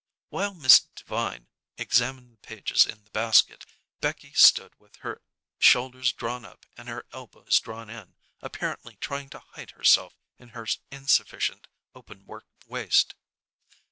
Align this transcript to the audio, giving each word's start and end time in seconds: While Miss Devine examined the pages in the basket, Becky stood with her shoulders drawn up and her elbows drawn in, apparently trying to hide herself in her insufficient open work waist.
While 0.29 0.55
Miss 0.55 0.79
Devine 0.95 1.45
examined 1.77 2.31
the 2.33 2.37
pages 2.47 2.87
in 2.87 3.03
the 3.03 3.11
basket, 3.11 3.67
Becky 3.99 4.33
stood 4.33 4.73
with 4.79 4.95
her 5.05 5.21
shoulders 5.59 6.11
drawn 6.11 6.43
up 6.43 6.65
and 6.75 6.89
her 6.89 7.05
elbows 7.13 7.59
drawn 7.59 7.87
in, 7.91 8.15
apparently 8.41 8.95
trying 8.95 9.29
to 9.29 9.43
hide 9.51 9.69
herself 9.77 10.15
in 10.39 10.49
her 10.57 10.65
insufficient 10.89 11.67
open 11.93 12.25
work 12.25 12.47
waist. 12.65 13.13